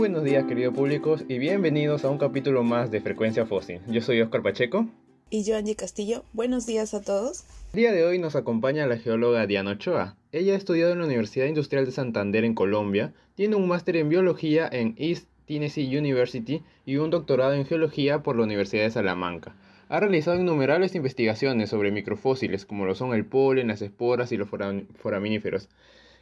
buenos 0.00 0.24
días 0.24 0.46
queridos 0.46 0.74
públicos 0.74 1.26
y 1.28 1.38
bienvenidos 1.38 2.06
a 2.06 2.08
un 2.08 2.16
capítulo 2.16 2.62
más 2.62 2.90
de 2.90 3.02
Frecuencia 3.02 3.44
Fósil. 3.44 3.82
Yo 3.86 4.00
soy 4.00 4.22
Oscar 4.22 4.42
Pacheco. 4.42 4.86
Y 5.28 5.44
yo 5.44 5.58
Angie 5.58 5.76
Castillo. 5.76 6.24
Buenos 6.32 6.64
días 6.64 6.94
a 6.94 7.02
todos. 7.02 7.44
El 7.74 7.80
día 7.80 7.92
de 7.92 8.02
hoy 8.06 8.18
nos 8.18 8.34
acompaña 8.34 8.86
la 8.86 8.96
geóloga 8.96 9.46
Diana 9.46 9.72
Ochoa. 9.72 10.16
Ella 10.32 10.54
ha 10.54 10.56
estudiado 10.56 10.92
en 10.92 11.00
la 11.00 11.04
Universidad 11.04 11.44
Industrial 11.44 11.84
de 11.84 11.92
Santander 11.92 12.44
en 12.44 12.54
Colombia, 12.54 13.12
tiene 13.34 13.56
un 13.56 13.68
máster 13.68 13.96
en 13.96 14.08
biología 14.08 14.70
en 14.72 14.94
East 14.96 15.28
Tennessee 15.46 15.94
University 15.94 16.62
y 16.86 16.96
un 16.96 17.10
doctorado 17.10 17.52
en 17.52 17.66
geología 17.66 18.22
por 18.22 18.36
la 18.36 18.44
Universidad 18.44 18.84
de 18.84 18.92
Salamanca. 18.92 19.54
Ha 19.90 20.00
realizado 20.00 20.40
innumerables 20.40 20.94
investigaciones 20.94 21.68
sobre 21.68 21.90
microfósiles 21.90 22.64
como 22.64 22.86
lo 22.86 22.94
son 22.94 23.12
el 23.12 23.26
polen, 23.26 23.68
las 23.68 23.82
esporas 23.82 24.32
y 24.32 24.38
los 24.38 24.48
foraminíferos. 24.48 25.68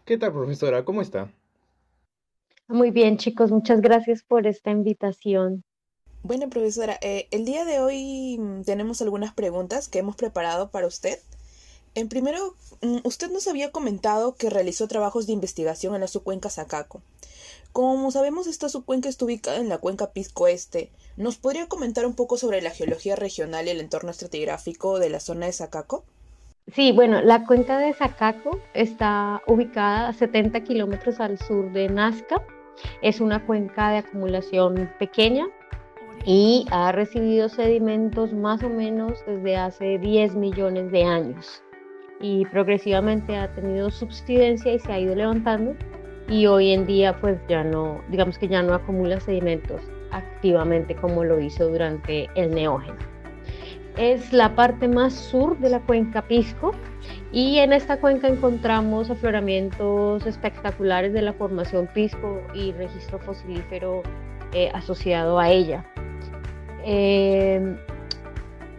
¿Qué 0.04 0.18
tal, 0.18 0.32
profesora? 0.32 0.84
¿Cómo 0.84 1.00
está? 1.00 1.30
Muy 2.68 2.90
bien, 2.90 3.16
chicos, 3.16 3.50
muchas 3.50 3.80
gracias 3.80 4.22
por 4.22 4.46
esta 4.46 4.70
invitación. 4.70 5.64
Bueno, 6.22 6.50
profesora, 6.50 6.98
eh, 7.00 7.26
el 7.30 7.46
día 7.46 7.64
de 7.64 7.80
hoy 7.80 8.36
mm, 8.38 8.64
tenemos 8.64 9.00
algunas 9.00 9.32
preguntas 9.32 9.88
que 9.88 10.00
hemos 10.00 10.16
preparado 10.16 10.70
para 10.70 10.86
usted. 10.86 11.18
En 11.94 12.10
primero, 12.10 12.54
mm, 12.82 12.98
usted 13.04 13.30
nos 13.30 13.48
había 13.48 13.72
comentado 13.72 14.34
que 14.34 14.50
realizó 14.50 14.86
trabajos 14.86 15.26
de 15.26 15.32
investigación 15.32 15.94
en 15.94 16.02
la 16.02 16.08
subcuenca 16.08 16.50
Sacaco. 16.50 17.00
Como 17.72 18.10
sabemos, 18.10 18.46
esta 18.46 18.68
subcuenca 18.68 19.08
está 19.08 19.24
ubicada 19.24 19.56
en 19.56 19.70
la 19.70 19.78
cuenca 19.78 20.12
Pisco 20.12 20.46
Este. 20.46 20.90
¿Nos 21.16 21.38
podría 21.38 21.68
comentar 21.68 22.04
un 22.04 22.14
poco 22.14 22.36
sobre 22.36 22.60
la 22.60 22.70
geología 22.70 23.16
regional 23.16 23.66
y 23.66 23.70
el 23.70 23.80
entorno 23.80 24.10
estratigráfico 24.10 24.98
de 24.98 25.08
la 25.08 25.20
zona 25.20 25.46
de 25.46 25.52
Sacaco? 25.52 26.04
Sí, 26.74 26.92
bueno, 26.92 27.22
la 27.22 27.46
cuenca 27.46 27.78
de 27.78 27.94
Sacaco 27.94 28.60
está 28.74 29.40
ubicada 29.46 30.08
a 30.08 30.12
70 30.12 30.64
kilómetros 30.64 31.18
al 31.18 31.38
sur 31.38 31.72
de 31.72 31.88
Nazca. 31.88 32.44
Es 33.02 33.20
una 33.20 33.44
cuenca 33.44 33.90
de 33.90 33.98
acumulación 33.98 34.90
pequeña 34.98 35.46
y 36.24 36.66
ha 36.70 36.92
recibido 36.92 37.48
sedimentos 37.48 38.32
más 38.32 38.62
o 38.62 38.68
menos 38.68 39.24
desde 39.26 39.56
hace 39.56 39.98
10 39.98 40.34
millones 40.34 40.90
de 40.90 41.04
años. 41.04 41.62
Y 42.20 42.44
progresivamente 42.46 43.36
ha 43.36 43.52
tenido 43.52 43.90
subsidencia 43.90 44.74
y 44.74 44.78
se 44.78 44.92
ha 44.92 44.98
ido 44.98 45.14
levantando. 45.14 45.76
Y 46.28 46.46
hoy 46.46 46.72
en 46.72 46.86
día 46.86 47.18
pues 47.20 47.38
ya 47.48 47.64
no, 47.64 48.02
digamos 48.08 48.38
que 48.38 48.48
ya 48.48 48.62
no 48.62 48.74
acumula 48.74 49.20
sedimentos 49.20 49.80
activamente 50.10 50.94
como 50.96 51.24
lo 51.24 51.40
hizo 51.40 51.68
durante 51.68 52.28
el 52.34 52.50
neógeno. 52.50 53.17
Es 53.98 54.32
la 54.32 54.54
parte 54.54 54.86
más 54.86 55.12
sur 55.12 55.58
de 55.58 55.70
la 55.70 55.80
cuenca 55.80 56.22
Pisco 56.22 56.72
y 57.32 57.58
en 57.58 57.72
esta 57.72 58.00
cuenca 58.00 58.28
encontramos 58.28 59.10
afloramientos 59.10 60.24
espectaculares 60.24 61.12
de 61.12 61.20
la 61.20 61.32
formación 61.32 61.88
Pisco 61.92 62.40
y 62.54 62.70
registro 62.72 63.18
fosilífero 63.18 64.02
eh, 64.52 64.70
asociado 64.72 65.40
a 65.40 65.50
ella. 65.50 65.84
Eh, 66.84 67.76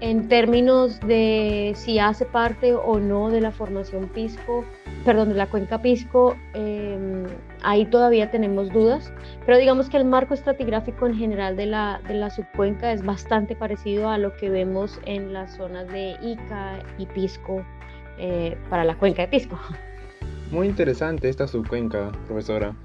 en 0.01 0.27
términos 0.29 0.99
de 1.01 1.73
si 1.75 1.99
hace 1.99 2.25
parte 2.25 2.73
o 2.73 2.99
no 2.99 3.29
de 3.29 3.41
la 3.41 3.51
formación 3.51 4.07
Pisco, 4.07 4.63
perdón, 5.03 5.29
de 5.29 5.35
la 5.35 5.47
cuenca 5.47 5.81
Pisco, 5.81 6.37
em, 6.53 7.18
ahí 7.63 7.85
todavía 7.85 8.31
tenemos 8.31 8.69
dudas, 8.71 9.11
pero 9.45 9.57
digamos 9.57 9.89
que 9.89 9.97
el 9.97 10.05
marco 10.05 10.33
estratigráfico 10.33 11.07
en 11.07 11.15
general 11.15 11.55
de 11.55 11.65
la, 11.65 12.02
de 12.07 12.13
la 12.15 12.29
subcuenca 12.29 12.91
es 12.91 13.03
bastante 13.03 13.55
parecido 13.55 14.09
a 14.09 14.17
lo 14.17 14.35
que 14.35 14.49
vemos 14.49 14.99
en 15.05 15.33
las 15.33 15.55
zonas 15.55 15.87
de 15.87 16.15
Ica 16.21 16.80
y 16.97 17.05
Pisco 17.05 17.65
eh, 18.17 18.58
para 18.70 18.83
la 18.83 18.97
cuenca 18.97 19.23
de 19.23 19.27
Pisco. 19.27 19.59
Muy 20.52 20.67
interesante 20.67 21.30
esta 21.30 21.47
subcuenca, 21.47 22.11
profesora. 22.27 22.75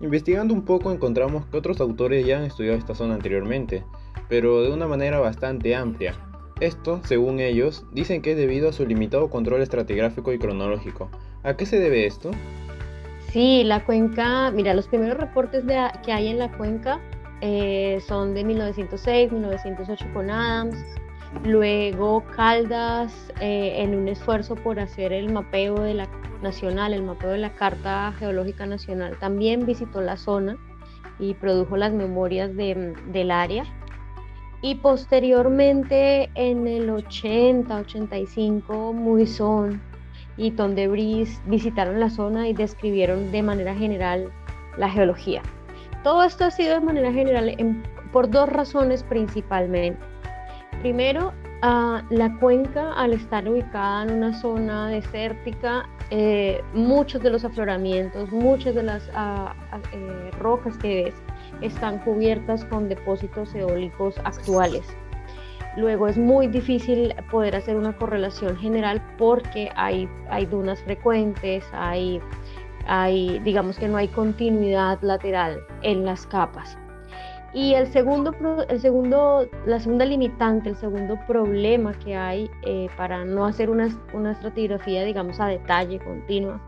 Investigando 0.00 0.52
un 0.52 0.64
poco 0.64 0.92
encontramos 0.92 1.46
que 1.46 1.56
otros 1.56 1.80
autores 1.80 2.26
ya 2.26 2.38
han 2.38 2.44
estudiado 2.44 2.76
esta 2.76 2.94
zona 2.94 3.14
anteriormente, 3.14 3.84
pero 4.28 4.62
de 4.62 4.72
una 4.72 4.86
manera 4.86 5.20
bastante 5.20 5.74
amplia 5.74 6.14
esto, 6.60 7.00
según 7.04 7.40
ellos, 7.40 7.84
dicen 7.92 8.22
que 8.22 8.32
es 8.32 8.36
debido 8.36 8.68
a 8.68 8.72
su 8.72 8.86
limitado 8.86 9.28
control 9.28 9.60
estratigráfico 9.60 10.32
y 10.32 10.38
cronológico. 10.38 11.10
¿A 11.42 11.56
qué 11.56 11.66
se 11.66 11.80
debe 11.80 12.06
esto? 12.06 12.30
Sí, 13.34 13.64
la 13.64 13.84
cuenca, 13.84 14.52
mira, 14.52 14.74
los 14.74 14.86
primeros 14.86 15.16
reportes 15.16 15.64
que 16.04 16.12
hay 16.12 16.28
en 16.28 16.38
la 16.38 16.52
cuenca 16.56 17.00
eh, 17.40 17.98
son 18.06 18.32
de 18.32 18.44
1906, 18.44 19.32
1908 19.32 20.06
con 20.14 20.30
Adams, 20.30 20.76
luego 21.42 22.22
Caldas 22.36 23.32
eh, 23.40 23.82
en 23.82 23.96
un 23.96 24.06
esfuerzo 24.06 24.54
por 24.54 24.78
hacer 24.78 25.12
el 25.12 25.32
mapeo 25.32 25.74
de 25.80 25.94
la 25.94 26.08
nacional, 26.42 26.94
el 26.94 27.02
mapeo 27.02 27.30
de 27.30 27.38
la 27.38 27.52
Carta 27.54 28.12
Geológica 28.20 28.66
Nacional, 28.66 29.18
también 29.18 29.66
visitó 29.66 30.00
la 30.00 30.16
zona 30.16 30.56
y 31.18 31.34
produjo 31.34 31.76
las 31.76 31.92
memorias 31.92 32.54
del 32.56 33.30
área. 33.32 33.64
Y 34.62 34.76
posteriormente 34.76 36.30
en 36.36 36.68
el 36.68 36.88
80, 36.88 37.78
85, 37.78 38.92
Muizón 38.92 39.82
y 40.36 40.50
Tondebris 40.52 41.40
visitaron 41.46 42.00
la 42.00 42.10
zona 42.10 42.48
y 42.48 42.52
describieron 42.52 43.30
de 43.32 43.42
manera 43.42 43.74
general 43.74 44.32
la 44.76 44.88
geología. 44.90 45.42
Todo 46.02 46.22
esto 46.24 46.44
ha 46.44 46.50
sido 46.50 46.74
de 46.74 46.80
manera 46.80 47.12
general 47.12 47.56
por 48.12 48.28
dos 48.30 48.48
razones 48.48 49.02
principalmente. 49.04 49.98
Primero, 50.80 51.32
uh, 51.62 52.00
la 52.10 52.36
cuenca, 52.40 52.92
al 52.94 53.14
estar 53.14 53.48
ubicada 53.48 54.04
en 54.04 54.18
una 54.18 54.38
zona 54.38 54.88
desértica, 54.88 55.88
eh, 56.10 56.62
muchos 56.74 57.22
de 57.22 57.30
los 57.30 57.44
afloramientos, 57.44 58.30
muchas 58.30 58.74
de 58.74 58.82
las 58.82 59.08
ah, 59.14 59.54
ah, 59.72 59.80
eh, 59.92 60.30
rocas 60.38 60.76
que 60.78 61.04
ves 61.04 61.14
están 61.62 61.98
cubiertas 62.00 62.64
con 62.66 62.88
depósitos 62.88 63.54
eólicos 63.54 64.16
actuales. 64.24 64.84
Luego 65.76 66.06
es 66.06 66.16
muy 66.16 66.46
difícil 66.46 67.14
poder 67.30 67.56
hacer 67.56 67.76
una 67.76 67.96
correlación 67.96 68.56
general 68.56 69.02
porque 69.18 69.70
hay, 69.74 70.08
hay 70.30 70.46
dunas 70.46 70.80
frecuentes, 70.82 71.64
hay, 71.72 72.20
hay, 72.86 73.40
digamos 73.40 73.78
que 73.78 73.88
no 73.88 73.96
hay 73.96 74.08
continuidad 74.08 74.98
lateral 75.02 75.60
en 75.82 76.04
las 76.04 76.26
capas. 76.26 76.78
Y 77.52 77.74
el 77.74 77.86
segundo, 77.86 78.34
el 78.68 78.80
segundo, 78.80 79.48
la 79.64 79.78
segunda 79.78 80.04
limitante, 80.04 80.70
el 80.70 80.76
segundo 80.76 81.16
problema 81.26 81.92
que 81.92 82.16
hay 82.16 82.50
eh, 82.62 82.88
para 82.96 83.24
no 83.24 83.44
hacer 83.44 83.70
una, 83.70 83.88
una 84.12 84.32
estratigrafía, 84.32 85.04
digamos, 85.04 85.38
a 85.38 85.46
detalle 85.46 86.00
continua, 86.00 86.60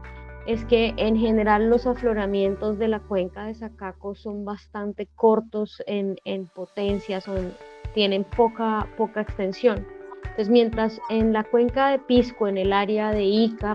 es 0.46 0.64
que 0.64 0.94
en 0.96 1.16
general 1.16 1.68
los 1.68 1.86
afloramientos 1.86 2.78
de 2.78 2.86
la 2.88 3.00
cuenca 3.00 3.46
de 3.46 3.54
Sacaco 3.54 4.14
son 4.14 4.44
bastante 4.44 5.08
cortos 5.16 5.82
en, 5.86 6.16
potencia, 6.54 7.20
son, 7.20 7.52
tienen 7.96 8.24
poca, 8.24 8.86
poca 8.98 9.22
extensión. 9.22 9.86
Entonces, 10.22 10.50
mientras 10.50 11.00
en 11.08 11.32
la 11.32 11.42
cuenca 11.44 11.88
de 11.88 11.98
Pisco, 11.98 12.46
en 12.46 12.58
el 12.58 12.74
área 12.74 13.10
de 13.10 13.24
Ica 13.24 13.74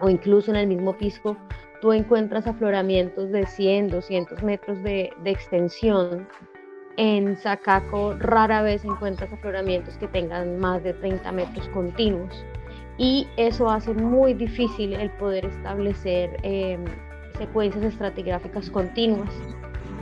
o 0.00 0.10
incluso 0.10 0.50
en 0.50 0.56
el 0.56 0.66
mismo 0.66 0.98
Pisco, 0.98 1.36
tú 1.80 1.92
encuentras 1.92 2.48
afloramientos 2.48 3.30
de 3.30 3.46
100, 3.46 3.90
200 3.90 4.42
metros 4.42 4.82
de, 4.82 5.10
de 5.22 5.30
extensión, 5.30 6.26
en 6.96 7.36
Sacaco 7.36 8.14
rara 8.18 8.62
vez 8.62 8.84
encuentras 8.84 9.32
afloramientos 9.32 9.96
que 9.98 10.08
tengan 10.08 10.58
más 10.58 10.82
de 10.82 10.94
30 10.94 11.30
metros 11.30 11.68
continuos 11.68 12.44
y 12.98 13.28
eso 13.36 13.70
hace 13.70 13.92
muy 13.92 14.34
difícil 14.34 14.94
el 14.94 15.10
poder 15.12 15.44
establecer 15.44 16.36
em, 16.42 16.84
secuencias 17.38 17.84
estratigráficas 17.84 18.70
continuas. 18.70 19.30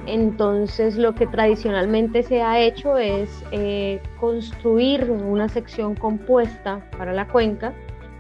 Entonces 0.06 0.96
lo 0.96 1.14
que 1.14 1.26
tradicionalmente 1.26 2.22
se 2.22 2.42
ha 2.42 2.60
hecho 2.60 2.98
es 2.98 3.44
eh, 3.52 4.02
construir 4.20 5.10
una 5.10 5.48
sección 5.48 5.94
compuesta 5.94 6.84
para 6.98 7.12
la 7.12 7.26
cuenca 7.26 7.72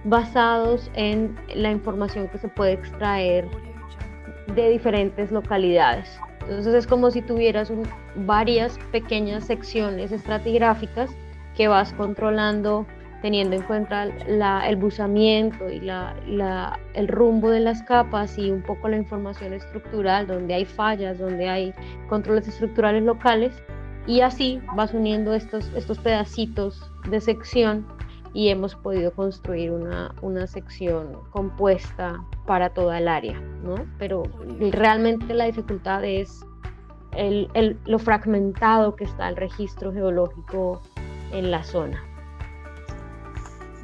basados 0.04 0.90
en 0.94 1.36
la 1.54 1.70
información 1.70 2.28
que 2.28 2.38
se 2.38 2.48
puede 2.48 2.72
extraer 2.72 3.46
de 4.54 4.70
diferentes 4.70 5.30
localidades. 5.30 6.18
Entonces 6.42 6.74
es 6.74 6.86
como 6.86 7.10
si 7.10 7.22
tuvieras 7.22 7.72
varias 8.16 8.78
pequeñas 8.92 9.44
secciones 9.44 10.12
estratigráficas 10.12 11.10
que 11.56 11.68
vas 11.68 11.92
controlando 11.94 12.86
teniendo 13.24 13.56
en 13.56 13.62
cuenta 13.62 14.02
el 14.02 14.76
buzamiento 14.76 15.70
y 15.70 15.80
el 15.88 17.08
rumbo 17.08 17.48
de 17.48 17.60
las 17.60 17.82
capas 17.84 18.36
y 18.36 18.50
un 18.50 18.60
poco 18.60 18.86
la 18.86 18.98
información 18.98 19.54
estructural, 19.54 20.26
donde 20.26 20.52
hay 20.52 20.66
fallas, 20.66 21.18
donde 21.18 21.48
hay 21.48 21.72
controles 22.10 22.46
estructurales 22.46 23.02
locales, 23.02 23.62
y 24.06 24.20
así 24.20 24.60
vas 24.76 24.92
uniendo 24.92 25.32
estos, 25.32 25.72
estos 25.74 25.98
pedacitos 26.00 26.92
de 27.08 27.18
sección 27.18 27.86
y 28.34 28.50
hemos 28.50 28.74
podido 28.74 29.10
construir 29.10 29.70
una, 29.70 30.14
una 30.20 30.46
sección 30.46 31.16
compuesta 31.30 32.22
para 32.44 32.74
toda 32.74 32.98
el 32.98 33.08
área, 33.08 33.40
¿no? 33.62 33.76
Pero 33.98 34.24
realmente 34.70 35.32
la 35.32 35.46
dificultad 35.46 36.04
es 36.04 36.44
el, 37.16 37.48
el, 37.54 37.78
lo 37.86 37.98
fragmentado 37.98 38.94
que 38.96 39.04
está 39.04 39.30
el 39.30 39.36
registro 39.36 39.94
geológico 39.94 40.82
en 41.32 41.50
la 41.50 41.64
zona. 41.64 42.04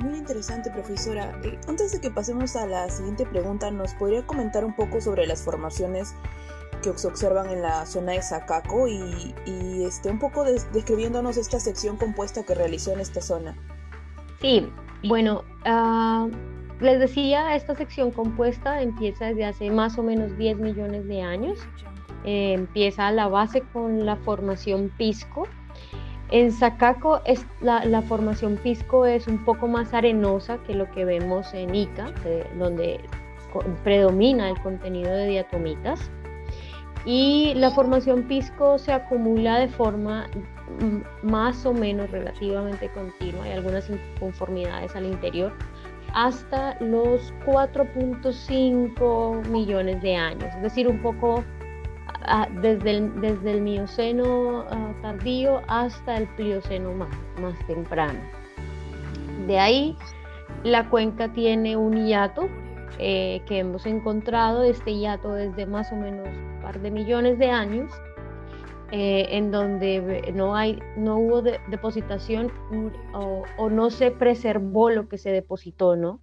Muy 0.01 0.19
interesante, 0.19 0.71
profesora. 0.71 1.39
Eh, 1.45 1.59
antes 1.69 1.93
de 1.93 2.01
que 2.01 2.11
pasemos 2.11 2.57
a 2.57 2.67
la 2.67 2.89
siguiente 2.89 3.27
pregunta, 3.27 3.71
¿nos 3.71 3.95
podría 3.95 4.27
comentar 4.27 4.65
un 4.65 4.75
poco 4.75 5.01
sobre 5.01 5.27
las 5.27 5.43
formaciones 5.43 6.15
que 6.81 6.97
se 6.97 7.07
observan 7.07 7.51
en 7.51 7.63
la 7.63 7.87
zona 7.87 8.13
de 8.13 8.23
Zacaco 8.23 8.89
y, 8.89 9.35
este, 9.85 10.11
un 10.11 10.19
poco 10.19 10.45
describiéndonos 10.45 11.37
esta 11.37 11.61
sección 11.61 11.97
compuesta 11.97 12.43
que 12.43 12.55
realizó 12.55 12.93
en 12.93 13.01
esta 13.01 13.21
zona. 13.21 13.57
Sí, 14.41 14.69
bueno, 15.05 15.45
ah, 15.65 16.29
les 16.81 16.99
decía, 16.99 17.55
esta 17.55 17.75
sección 17.75 18.11
compuesta 18.11 18.81
empieza 18.81 19.27
desde 19.27 19.45
hace 19.45 19.71
más 19.71 19.99
o 19.99 20.03
menos 20.03 20.37
10 20.39 20.59
millones 20.59 21.07
de 21.07 21.23
años. 21.23 21.59
Eh, 22.25 22.55
empieza 22.55 23.09
a 23.09 23.13
la 23.13 23.29
base 23.29 23.63
con 23.73 24.07
la 24.07 24.17
formación 24.17 24.91
Pisco. 24.97 25.47
En 26.31 26.53
Zacaco 26.53 27.21
es, 27.25 27.45
la, 27.61 28.03
formación 28.03 28.57
Pisco 28.57 29.05
es 29.05 29.27
un 29.27 29.45
poco 29.45 29.67
más 29.67 29.93
arenosa 29.93 30.59
que 30.59 30.75
lo 30.75 30.89
que 30.93 31.05
vemos 31.05 31.53
en 31.55 31.75
Ica, 31.75 32.13
donde 32.57 33.01
predomina 33.83 34.49
el 34.49 34.61
contenido 34.61 35.11
de 35.11 35.27
diatomitas. 35.27 36.09
Y 37.05 37.55
la 37.55 37.71
formación 37.71 38.29
Pisco 38.29 38.79
se 38.79 38.93
acumula 38.93 39.59
de 39.59 39.69
forma 39.69 40.29
más 41.23 41.67
o 41.67 41.73
menos 41.73 42.11
relativamente 42.11 42.91
continua, 42.93 43.45
hay 43.45 43.53
algunas 43.53 43.91
inconformidades 43.91 44.95
al 44.95 45.07
interior, 45.07 45.53
hasta 46.15 46.79
los 46.81 47.33
4.5 47.47 49.47
millones 49.49 50.03
de 50.03 50.17
años, 50.17 50.53
es 50.57 50.63
decir, 50.63 50.89
un 50.89 51.01
poco 51.01 51.45
desde, 52.61 52.91
el, 52.91 53.21
desde 53.21 53.53
el 53.53 53.61
Mioceno 53.63 54.65
tardío 55.03 55.61
hasta 55.67 56.17
el 56.17 56.29
Plioceno 56.37 56.93
más, 56.93 57.11
más 57.41 57.59
temprano. 57.67 58.21
De 59.47 59.59
ahí 59.59 59.97
la 60.63 60.89
cuenca 60.91 61.33
tiene 61.33 61.77
un 61.77 62.07
hiato 62.07 62.49
eh, 62.99 63.43
que 63.47 63.59
hemos 63.59 63.87
encontrado, 63.87 64.63
este 64.63 64.95
hiato 64.95 65.33
desde 65.33 65.67
más 65.67 65.91
o 65.93 65.97
menos 65.97 66.29
un 66.29 66.61
par 66.63 66.81
de 66.81 66.91
millones 66.91 67.39
de 67.39 67.51
años, 67.51 67.91
eh, 68.93 69.27
en 69.31 69.51
donde 69.51 70.33
no, 70.35 70.55
hay, 70.55 70.79
no 70.97 71.17
hubo 71.17 71.43
depositación 71.43 72.53
o, 73.15 73.43
o, 73.57 73.71
no 73.71 73.91
se 73.91 74.11
preservó 74.11 74.91
lo 74.91 75.09
que 75.09 75.17
se 75.17 75.31
depositó, 75.31 75.97
¿no? 75.97 76.21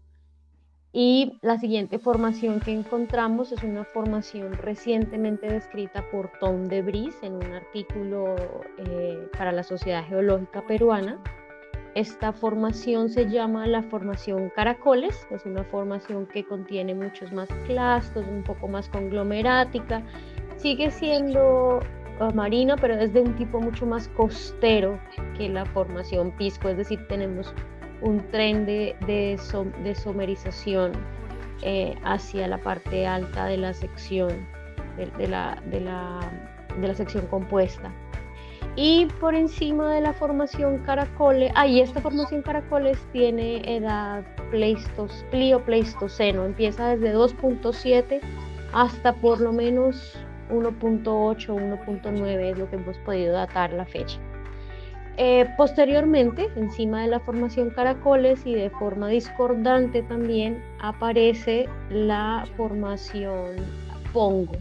Y 1.00 1.38
la 1.44 1.60
siguiente 1.60 2.00
formación 2.00 2.60
que 2.60 2.72
encontramos 2.72 3.52
es 3.52 3.62
una 3.62 3.84
formación 3.84 4.54
recientemente 4.54 5.46
descrita 5.46 6.04
por 6.10 6.32
Tom 6.40 6.64
de 6.64 6.82
Bris 6.82 7.16
en 7.22 7.34
un 7.34 7.54
artículo 7.54 8.36
eh, 8.80 9.30
para 9.38 9.52
la 9.52 9.62
Sociedad 9.62 10.04
Geológica 10.08 10.66
Peruana. 10.66 11.22
Esta 11.94 12.34
formación 12.34 13.10
se 13.10 13.30
llama 13.30 13.68
la 13.68 13.84
formación 13.84 14.50
Caracoles, 14.56 15.28
es 15.30 15.46
una 15.46 15.64
formación 15.66 16.26
que 16.26 16.44
contiene 16.44 16.96
muchos 16.96 17.32
más 17.32 17.48
clastos, 17.68 18.26
un 18.26 18.42
poco 18.42 18.68
más 18.68 18.90
conglomerática, 18.90 20.02
sigue 20.56 20.90
siendo 20.90 21.78
uh, 22.20 22.34
marina, 22.34 22.76
pero 22.76 22.96
es 22.96 23.14
de 23.14 23.22
un 23.22 23.36
tipo 23.36 23.60
mucho 23.60 23.86
más 23.86 24.08
costero 24.18 25.00
que 25.38 25.48
la 25.48 25.64
formación 25.68 26.32
Pisco, 26.32 26.70
es 26.70 26.78
decir, 26.78 27.08
tenemos 27.08 27.54
un 28.02 28.20
tren 28.32 28.66
de, 28.66 28.96
de, 29.06 29.96
somerización 29.96 30.92
eh, 31.62 31.96
hacia 32.04 32.48
la 32.48 32.58
parte 32.60 33.08
alta 33.08 33.46
de 33.46 33.58
la 33.58 33.74
sección, 33.74 34.48
de, 34.98 35.28
la, 35.28 35.62
de, 35.66 35.82
la, 35.82 36.20
de 36.80 36.88
la 36.88 36.96
sección 36.96 37.26
compuesta. 37.28 37.92
Y 38.76 39.08
por 39.20 39.34
encima 39.34 39.92
de 39.92 40.02
la 40.02 40.14
formación 40.14 40.80
caracoles, 40.80 41.52
ahí 41.56 41.82
esta 41.82 42.00
formación 42.00 42.44
caracoles 42.44 43.00
tiene 43.12 43.62
edad 43.76 44.24
pleistos, 44.52 45.26
pleistoceno, 45.66 46.46
empieza 46.46 46.96
desde 46.96 47.16
2.7 47.16 48.22
hasta 48.74 49.14
por 49.14 49.42
lo 49.42 49.52
menos 49.52 50.16
1.8, 50.52 51.48
1.9 51.48 52.52
es 52.52 52.58
lo 52.58 52.70
que 52.70 52.76
hemos 52.76 52.98
podido 53.00 53.34
datar 53.34 53.74
la 53.74 53.86
fecha. 53.86 54.20
Eh, 55.20 55.52
posteriormente, 55.58 56.48
encima 56.56 57.02
de 57.02 57.08
la 57.08 57.20
formación 57.20 57.72
caracoles 57.72 58.46
y 58.46 58.54
de 58.54 58.70
forma 58.70 59.08
discordante 59.08 60.04
también 60.04 60.64
aparece 60.80 61.68
la 61.90 62.46
formación 62.56 63.56
pongo. 64.14 64.54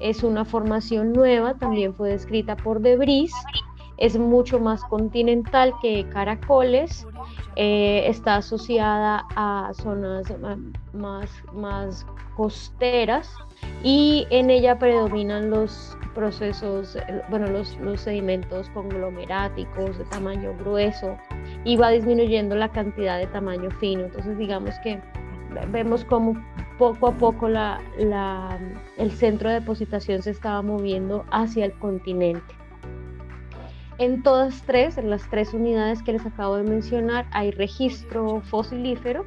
Es 0.00 0.24
una 0.24 0.44
formación 0.44 1.12
nueva, 1.12 1.54
también 1.54 1.94
fue 1.94 2.10
descrita 2.10 2.56
por 2.56 2.80
Debris, 2.80 3.32
es 3.96 4.18
mucho 4.18 4.58
más 4.58 4.82
continental 4.84 5.72
que 5.80 6.06
caracoles, 6.08 7.06
eh, 7.54 8.04
está 8.06 8.36
asociada 8.36 9.24
a 9.36 9.70
zonas 9.72 10.26
más, 10.92 11.30
más 11.54 12.06
costeras 12.36 13.32
y 13.82 14.26
en 14.30 14.50
ella 14.50 14.78
predominan 14.78 15.48
los 15.48 15.96
procesos, 16.16 16.96
eh, 16.96 17.22
bueno, 17.28 17.46
los, 17.46 17.76
los 17.78 18.00
sedimentos 18.00 18.70
conglomeráticos 18.70 19.98
de 19.98 20.04
tamaño 20.06 20.56
grueso 20.58 21.16
y 21.64 21.76
va 21.76 21.90
disminuyendo 21.90 22.56
la 22.56 22.70
cantidad 22.70 23.18
de 23.18 23.26
tamaño 23.26 23.70
fino. 23.72 24.06
Entonces, 24.06 24.36
digamos 24.38 24.74
que 24.82 24.98
vemos 25.70 26.04
como 26.06 26.34
poco 26.78 27.08
a 27.08 27.12
poco 27.12 27.48
la, 27.48 27.80
la, 27.98 28.58
el 28.96 29.10
centro 29.12 29.50
de 29.50 29.60
depositación 29.60 30.22
se 30.22 30.30
estaba 30.30 30.62
moviendo 30.62 31.24
hacia 31.30 31.66
el 31.66 31.72
continente. 31.74 32.54
En 33.98 34.22
todas 34.22 34.62
tres, 34.62 34.98
en 34.98 35.10
las 35.10 35.28
tres 35.30 35.54
unidades 35.54 36.02
que 36.02 36.12
les 36.12 36.26
acabo 36.26 36.56
de 36.56 36.64
mencionar, 36.64 37.26
hay 37.30 37.50
registro 37.50 38.40
fosilífero 38.42 39.26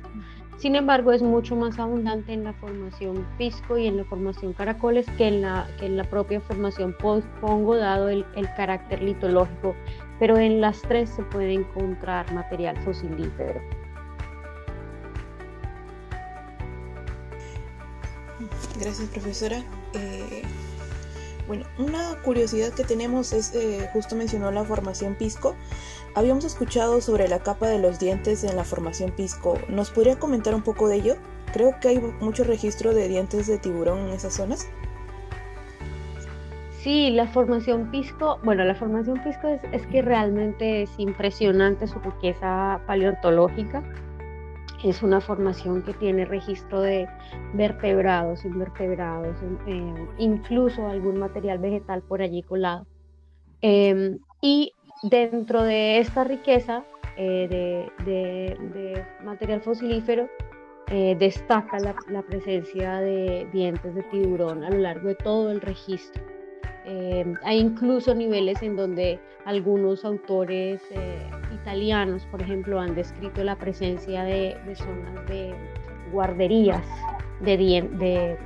sin 0.60 0.76
embargo, 0.76 1.14
es 1.14 1.22
mucho 1.22 1.56
más 1.56 1.80
abundante 1.80 2.34
en 2.34 2.44
la 2.44 2.52
formación 2.54 3.26
Pisco 3.38 3.78
y 3.78 3.88
en 3.88 3.96
la 3.96 4.04
formación 4.04 4.52
Caracoles 4.52 5.06
que 5.18 5.28
en 5.28 5.42
la, 5.42 5.68
que 5.80 5.86
en 5.86 5.96
la 5.96 6.04
propia 6.04 6.42
formación 6.42 6.96
Pongo, 7.00 7.78
dado 7.78 8.10
el, 8.10 8.26
carácter 8.58 9.02
litológico, 9.02 9.74
pero 10.20 10.38
en 10.38 10.60
las 10.60 10.82
tres 10.82 11.10
se 11.10 11.24
puede 11.24 11.54
encontrar 11.54 12.32
material 12.34 12.78
fosilífero. 12.84 13.62
Gracias, 18.80 19.10
profesora. 19.10 19.64
Eh, 19.94 20.44
bueno, 21.50 21.66
una 21.80 22.16
curiosidad 22.22 22.74
que 22.74 22.84
tenemos 22.84 23.34
es, 23.34 23.56
eh, 23.56 23.90
justo 23.92 24.16
mencionó 24.16 24.52
la 24.52 24.64
formación 24.64 25.16
Pisco. 25.16 25.56
Habíamos 26.16 26.44
escuchado 26.44 27.02
sobre 27.02 27.28
la 27.28 27.40
capa 27.40 27.68
de 27.68 27.80
los 27.80 28.00
dientes 28.00 28.44
en 28.44 28.56
la 28.56 28.64
formación 28.64 29.12
Pisco. 29.12 29.58
¿Nos 29.70 29.92
podría 29.92 30.18
comentar 30.18 30.56
un 30.56 30.64
poco 30.64 30.88
de 30.88 30.98
ello? 30.98 31.16
Creo 31.54 31.80
que 31.80 31.90
hay 31.90 32.00
mucho 32.20 32.44
registro 32.44 32.94
de 32.94 33.08
dientes 33.08 33.48
de 33.48 33.58
tiburón 33.58 34.00
en 34.00 34.10
esas 34.10 34.34
zonas. 34.34 34.70
Sí, 36.82 37.12
la 37.12 37.28
formación 37.28 37.92
Pisco, 37.92 38.40
bueno, 38.44 38.64
la 38.64 38.74
formación 38.74 39.22
Pisco 39.24 39.48
es, 39.48 39.86
que 39.88 40.02
realmente 40.02 40.84
es 40.84 40.92
impresionante 40.98 41.88
su 41.88 42.00
riqueza 42.00 42.82
paleontológica 42.88 43.84
es 44.84 45.04
una 45.04 45.20
formación 45.20 45.84
que 45.84 45.94
tiene 45.94 46.24
registro 46.24 46.82
de 46.82 47.08
vertebrados, 47.54 48.46
invertebrados, 48.46 49.36
incluso 50.18 50.88
algún 50.88 51.20
material 51.20 51.60
vegetal 51.60 52.02
por 52.02 52.22
allí 52.22 52.44
colado. 52.44 52.88
Em, 53.62 54.20
y 54.42 54.74
dentro 55.04 55.64
de 55.64 56.00
esta 56.00 56.24
riqueza 56.24 56.84
eh, 57.18 57.88
de, 58.06 59.06
material 59.24 59.62
fosilífero, 59.62 60.30
eh, 60.88 61.16
destaca 61.20 61.78
la, 61.80 62.22
presencia 62.24 63.00
de 63.00 63.48
dientes 63.52 63.94
de 63.94 64.04
tiburón 64.04 64.64
a 64.64 64.70
lo 64.70 64.80
largo 64.80 65.10
de 65.10 65.16
todo 65.16 65.52
el 65.52 65.62
registro. 65.62 66.24
Em, 66.86 67.36
hay 67.44 67.60
incluso 67.60 68.16
niveles 68.16 68.62
en 68.64 68.76
donde 68.76 69.20
algunos 69.46 70.04
autores 70.06 70.82
italianos, 71.54 72.26
por 72.32 72.42
ejemplo, 72.42 72.80
han 72.80 72.96
descrito 72.96 73.44
la 73.44 73.56
presencia 73.56 74.24
de, 74.24 74.58
zonas 74.76 75.28
de 75.28 75.54
guarderías 76.12 76.86
de, 77.42 78.38